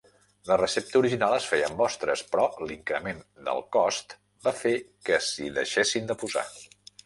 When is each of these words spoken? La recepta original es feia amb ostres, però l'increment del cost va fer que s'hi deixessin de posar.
La 0.51 0.55
recepta 0.59 0.95
original 1.01 1.35
es 1.39 1.49
feia 1.51 1.67
amb 1.73 1.83
ostres, 1.89 2.23
però 2.33 2.47
l'increment 2.71 3.21
del 3.51 3.63
cost 3.79 4.19
va 4.49 4.57
fer 4.65 4.75
que 5.11 5.23
s'hi 5.29 5.55
deixessin 5.63 6.13
de 6.13 6.21
posar. 6.27 6.49